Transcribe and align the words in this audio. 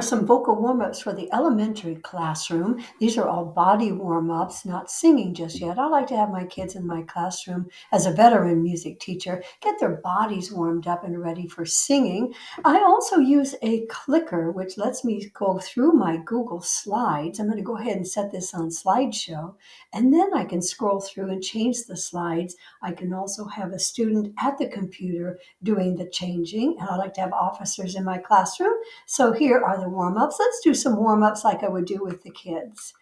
are 0.00 0.02
some 0.02 0.24
vocal 0.24 0.56
warm 0.56 0.80
ups 0.80 1.02
for 1.02 1.12
the 1.12 1.30
elementary 1.30 1.96
classroom. 1.96 2.82
These 3.00 3.18
are 3.18 3.28
all 3.28 3.44
body 3.44 3.92
warm 3.92 4.30
ups, 4.30 4.64
not 4.64 4.90
singing 4.90 5.34
just 5.34 5.60
yet. 5.60 5.78
I 5.78 5.88
like 5.88 6.06
to 6.06 6.16
have 6.16 6.30
my 6.30 6.46
kids 6.46 6.74
in 6.74 6.86
my 6.86 7.02
classroom 7.02 7.68
as 7.92 8.06
a 8.06 8.10
veteran 8.10 8.62
music 8.62 8.98
teacher 8.98 9.42
get 9.60 9.78
their 9.78 9.96
bodies 9.96 10.50
warmed 10.50 10.86
up 10.86 11.04
and 11.04 11.20
ready 11.20 11.46
for 11.46 11.66
singing. 11.66 12.32
I 12.64 12.78
also 12.78 13.18
use 13.18 13.54
a 13.60 13.84
clicker, 13.90 14.50
which 14.50 14.78
lets 14.78 15.04
me 15.04 15.30
go 15.34 15.58
through 15.58 15.92
my 15.92 16.16
Google 16.24 16.62
Slides. 16.62 17.38
I'm 17.38 17.44
going 17.44 17.58
to 17.58 17.62
go 17.62 17.76
ahead 17.76 17.96
and 17.96 18.08
set 18.08 18.32
this 18.32 18.54
on 18.54 18.70
slideshow, 18.70 19.54
and 19.92 20.14
then 20.14 20.30
I 20.34 20.46
can 20.46 20.62
scroll 20.62 21.02
through 21.02 21.28
and 21.28 21.42
change 21.42 21.84
the 21.84 21.96
slides. 21.98 22.56
I 22.80 22.92
can 22.92 23.12
also 23.12 23.44
have 23.44 23.72
a 23.72 23.78
student 23.78 24.32
at 24.40 24.56
the 24.56 24.66
computer 24.66 25.38
doing 25.62 25.96
the 25.96 26.08
changing, 26.08 26.78
and 26.80 26.88
I 26.88 26.96
like 26.96 27.12
to 27.14 27.20
have 27.20 27.34
officers 27.34 27.96
in 27.96 28.04
my 28.04 28.16
classroom. 28.16 28.72
So 29.04 29.32
here 29.32 29.62
are 29.62 29.78
the 29.78 29.89
warm 29.90 30.16
ups. 30.16 30.36
Let's 30.38 30.60
do 30.60 30.74
some 30.74 30.96
warm 30.96 31.22
ups 31.22 31.44
like 31.44 31.62
I 31.62 31.68
would 31.68 31.86
do 31.86 32.02
with 32.02 32.22
the 32.22 32.30
kids. 32.30 32.94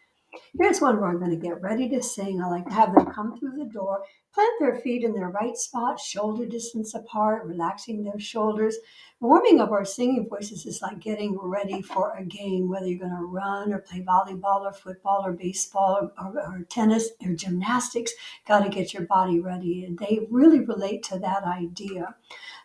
Here's 0.59 0.80
one 0.80 1.01
where 1.01 1.09
I'm 1.09 1.19
going 1.19 1.30
to 1.30 1.37
get 1.37 1.62
ready 1.62 1.88
to 1.88 2.02
sing. 2.02 2.41
I 2.41 2.48
like 2.48 2.66
to 2.66 2.74
have 2.74 2.95
them 2.95 3.06
come 3.06 3.38
through 3.38 3.56
the 3.56 3.70
door, 3.73 4.02
plant 4.34 4.52
their 4.60 4.77
feet 4.77 5.02
in 5.02 5.12
their 5.12 5.30
right 5.30 5.56
spot, 5.56 5.98
shoulder 5.98 6.45
distance 6.46 6.95
apart, 6.95 7.46
relaxing 7.46 8.05
their 8.05 8.19
shoulders. 8.19 8.77
Warming 9.20 9.60
up 9.60 9.70
our 9.70 9.84
singing 9.84 10.29
voices 10.29 10.65
is 10.66 10.82
like 10.82 11.01
getting 11.01 11.37
ready 11.41 11.82
for 11.82 12.15
a 12.16 12.24
game, 12.24 12.69
whether 12.69 12.87
you're 12.87 13.01
going 13.01 13.16
to 13.16 13.24
run 13.24 13.73
or 13.73 13.79
play 13.79 14.01
volleyball 14.01 14.60
or 14.60 14.73
football 14.73 15.24
or 15.24 15.32
baseball 15.32 16.12
or, 16.18 16.24
or, 16.24 16.41
or 16.41 16.62
tennis 16.68 17.10
or 17.24 17.34
gymnastics. 17.34 18.12
Got 18.46 18.60
to 18.60 18.68
get 18.68 18.93
your 18.93 19.07
body 19.07 19.41
ready. 19.41 19.84
And 19.84 19.98
they 19.98 20.27
really 20.30 20.60
relate 20.60 21.02
to 21.05 21.18
that 21.18 21.45
idea. 21.45 22.15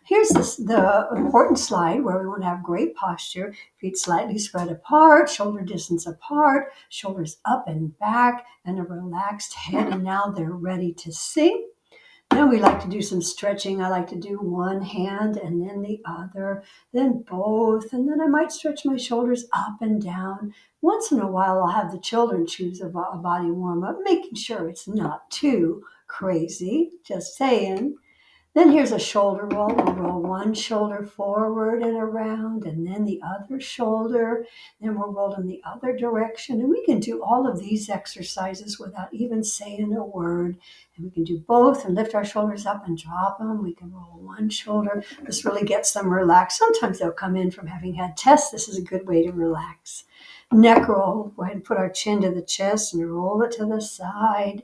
Here's 0.06 0.28
this, 0.28 0.56
the 0.56 1.08
important 1.16 1.58
slide 1.58 2.04
where 2.04 2.18
we 2.18 2.26
want 2.26 2.42
to 2.42 2.48
have 2.48 2.62
great 2.62 2.94
posture, 2.94 3.54
feet 3.78 3.96
slightly 3.96 4.38
spread 4.38 4.68
apart, 4.68 5.30
shoulder 5.30 5.62
distance 5.62 6.06
apart, 6.06 6.72
shoulders 6.90 7.38
up 7.46 7.66
and 7.66 7.98
back, 7.98 8.44
and 8.66 8.78
a 8.78 8.82
relaxed 8.82 9.54
head. 9.54 9.88
And 9.88 10.04
now 10.04 10.26
they're 10.26 10.52
ready 10.52 10.92
to 10.92 11.10
sing. 11.10 11.70
Then 12.28 12.50
we 12.50 12.58
like 12.58 12.82
to 12.82 12.88
do 12.88 13.00
some 13.00 13.22
stretching. 13.22 13.80
I 13.80 13.88
like 13.88 14.06
to 14.08 14.18
do 14.18 14.38
one 14.40 14.82
hand 14.82 15.38
and 15.38 15.66
then 15.66 15.80
the 15.80 16.02
other, 16.04 16.64
then 16.92 17.24
both, 17.26 17.94
and 17.94 18.06
then 18.06 18.20
I 18.20 18.26
might 18.26 18.52
stretch 18.52 18.84
my 18.84 18.98
shoulders 18.98 19.46
up 19.54 19.76
and 19.80 20.02
down. 20.02 20.52
Once 20.82 21.12
in 21.12 21.20
a 21.20 21.30
while, 21.30 21.62
I'll 21.62 21.68
have 21.68 21.92
the 21.92 21.98
children 21.98 22.46
choose 22.46 22.82
a, 22.82 22.88
body 22.88 23.50
warm 23.50 23.84
up, 23.84 23.98
making 24.02 24.34
sure 24.34 24.68
it's 24.68 24.86
not 24.86 25.30
too 25.30 25.82
crazy. 26.08 26.90
Just 27.06 27.36
saying. 27.36 27.96
Then 28.54 28.70
here's 28.70 28.92
a 28.92 29.00
shoulder 29.00 29.46
roll. 29.46 29.74
We'll 29.74 29.94
roll 29.94 30.22
one 30.22 30.54
shoulder 30.54 31.02
forward 31.02 31.82
and 31.82 31.96
around, 31.96 32.64
and 32.64 32.86
then 32.86 33.04
the 33.04 33.20
other 33.20 33.58
shoulder. 33.58 34.46
Then 34.80 34.96
we'll 34.96 35.12
roll 35.12 35.34
in 35.34 35.48
the 35.48 35.60
other 35.66 35.96
direction. 35.96 36.60
And 36.60 36.70
we 36.70 36.84
can 36.84 37.00
do 37.00 37.20
all 37.20 37.48
of 37.48 37.58
these 37.58 37.90
exercises 37.90 38.78
without 38.78 39.12
even 39.12 39.42
saying 39.42 39.92
a 39.92 40.04
word. 40.04 40.56
And 40.96 41.04
we 41.04 41.10
can 41.10 41.24
do 41.24 41.38
both 41.38 41.84
and 41.84 41.96
lift 41.96 42.14
our 42.14 42.24
shoulders 42.24 42.64
up 42.64 42.86
and 42.86 42.96
drop 42.96 43.38
them. 43.38 43.60
We 43.60 43.74
can 43.74 43.92
roll 43.92 44.20
one 44.22 44.48
shoulder. 44.50 45.02
This 45.26 45.44
really 45.44 45.64
gets 45.64 45.92
them 45.92 46.08
relaxed. 46.08 46.58
Sometimes 46.58 47.00
they'll 47.00 47.10
come 47.10 47.34
in 47.34 47.50
from 47.50 47.66
having 47.66 47.94
had 47.94 48.16
tests. 48.16 48.52
This 48.52 48.68
is 48.68 48.78
a 48.78 48.82
good 48.82 49.08
way 49.08 49.24
to 49.24 49.32
relax. 49.32 50.04
Neck 50.52 50.86
roll. 50.86 51.32
Go 51.36 51.42
ahead 51.42 51.56
and 51.56 51.64
put 51.64 51.78
our 51.78 51.90
chin 51.90 52.20
to 52.20 52.30
the 52.30 52.40
chest 52.40 52.94
and 52.94 53.12
roll 53.12 53.42
it 53.42 53.50
to 53.52 53.66
the 53.66 53.80
side 53.80 54.62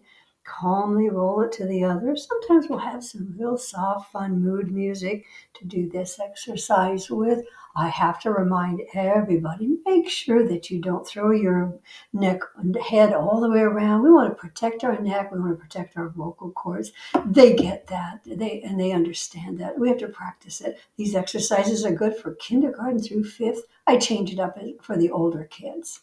calmly 0.50 1.08
roll 1.08 1.42
it 1.42 1.52
to 1.52 1.66
the 1.66 1.84
other. 1.84 2.16
Sometimes 2.16 2.68
we'll 2.68 2.78
have 2.78 3.04
some 3.04 3.34
real 3.38 3.56
soft, 3.56 4.10
fun 4.10 4.42
mood 4.42 4.72
music 4.72 5.24
to 5.54 5.64
do 5.64 5.88
this 5.88 6.18
exercise 6.18 7.08
with. 7.10 7.44
I 7.76 7.88
have 7.88 8.20
to 8.22 8.32
remind 8.32 8.82
everybody 8.94 9.78
make 9.86 10.08
sure 10.08 10.46
that 10.48 10.70
you 10.70 10.80
don't 10.80 11.06
throw 11.06 11.30
your 11.30 11.78
neck 12.12 12.40
and 12.56 12.76
head 12.76 13.12
all 13.12 13.40
the 13.40 13.50
way 13.50 13.60
around. 13.60 14.02
We 14.02 14.10
want 14.10 14.30
to 14.30 14.34
protect 14.34 14.82
our 14.82 15.00
neck, 15.00 15.30
we 15.30 15.38
want 15.38 15.52
to 15.52 15.62
protect 15.62 15.96
our 15.96 16.08
vocal 16.08 16.50
cords. 16.50 16.92
They 17.24 17.54
get 17.54 17.86
that. 17.86 18.20
They 18.26 18.60
and 18.62 18.78
they 18.80 18.92
understand 18.92 19.58
that. 19.58 19.78
We 19.78 19.88
have 19.88 19.98
to 19.98 20.08
practice 20.08 20.60
it. 20.60 20.78
These 20.96 21.14
exercises 21.14 21.84
are 21.84 21.92
good 21.92 22.16
for 22.16 22.34
kindergarten 22.34 23.00
through 23.00 23.24
5th. 23.24 23.60
I 23.86 23.98
change 23.98 24.32
it 24.32 24.40
up 24.40 24.58
for 24.82 24.96
the 24.96 25.10
older 25.10 25.44
kids. 25.44 26.00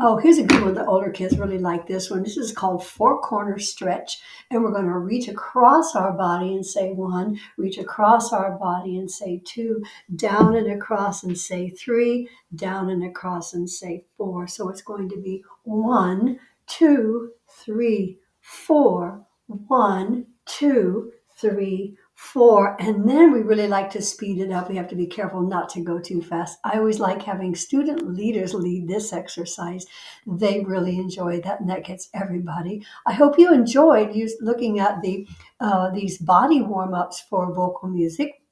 Oh, 0.00 0.16
here's 0.16 0.38
a 0.38 0.42
good 0.42 0.62
one. 0.62 0.74
The 0.74 0.86
older 0.86 1.10
kids 1.10 1.38
really 1.38 1.58
like 1.58 1.86
this 1.86 2.10
one. 2.10 2.22
This 2.22 2.38
is 2.38 2.50
called 2.50 2.84
Four 2.84 3.20
Corner 3.20 3.58
Stretch. 3.58 4.20
And 4.50 4.62
we're 4.62 4.72
going 4.72 4.86
to 4.86 4.98
reach 4.98 5.28
across 5.28 5.94
our 5.94 6.12
body 6.12 6.54
and 6.54 6.64
say 6.64 6.92
one, 6.92 7.38
reach 7.58 7.76
across 7.76 8.32
our 8.32 8.52
body 8.52 8.96
and 8.96 9.10
say 9.10 9.42
two, 9.44 9.82
down 10.16 10.56
and 10.56 10.72
across 10.72 11.22
and 11.24 11.38
say 11.38 11.68
three, 11.70 12.28
down 12.54 12.88
and 12.88 13.04
across 13.04 13.52
and 13.52 13.68
say 13.68 14.04
four. 14.16 14.46
So 14.46 14.70
it's 14.70 14.82
going 14.82 15.10
to 15.10 15.20
be 15.20 15.44
one, 15.64 16.40
two, 16.66 17.32
three, 17.50 18.18
four, 18.40 19.24
one, 19.46 20.26
two, 20.46 21.12
three, 21.36 21.96
four, 22.14 22.76
and 22.80 23.08
then 23.08 23.32
we 23.32 23.40
really 23.40 23.68
like 23.68 23.90
to 23.90 24.02
speed 24.02 24.40
it 24.40 24.52
up. 24.52 24.68
We 24.68 24.76
have 24.76 24.88
to 24.88 24.96
be 24.96 25.06
careful 25.06 25.42
not 25.42 25.68
to 25.70 25.80
go 25.80 25.98
too 25.98 26.22
fast. 26.22 26.58
I 26.64 26.78
always 26.78 27.00
like 27.00 27.22
having 27.22 27.54
student 27.54 28.14
leaders 28.14 28.54
lead 28.54 28.88
this 28.88 29.12
exercise. 29.12 29.86
They 30.26 30.60
really 30.60 30.98
enjoy 30.98 31.40
that, 31.40 31.60
and 31.60 31.70
that 31.70 31.84
gets 31.84 32.08
everybody. 32.14 32.84
I 33.06 33.12
hope 33.12 33.38
you 33.38 33.52
enjoyed 33.52 34.14
looking 34.40 34.78
at 34.78 35.02
the 35.02 35.26
uh, 35.60 35.90
these 35.90 36.18
body 36.18 36.60
warm 36.60 36.94
ups 36.94 37.24
for 37.28 37.52
vocal 37.52 37.88
music 37.88 38.42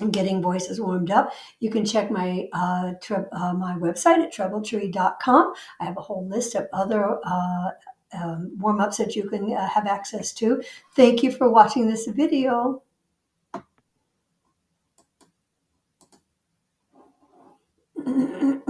and 0.00 0.12
getting 0.12 0.42
voices 0.42 0.80
warmed 0.80 1.10
up. 1.10 1.32
You 1.60 1.70
can 1.70 1.84
check 1.84 2.10
my 2.10 2.48
uh, 2.52 2.92
uh, 3.10 3.54
my 3.54 3.76
website 3.76 4.18
at 4.18 4.32
trebletree.com. 4.32 5.54
I 5.80 5.84
have 5.84 5.96
a 5.96 6.02
whole 6.02 6.28
list 6.28 6.54
of 6.54 6.66
other 6.72 7.18
uh, 7.24 7.70
um, 8.12 8.56
warm 8.58 8.80
ups 8.80 8.98
that 8.98 9.16
you 9.16 9.28
can 9.28 9.52
uh, 9.52 9.68
have 9.68 9.86
access 9.86 10.32
to. 10.34 10.62
Thank 10.94 11.22
you 11.22 11.32
for 11.32 11.50
watching 11.50 11.88
this 11.88 12.06
video. 12.06 12.82
mm-hmm 18.06 18.62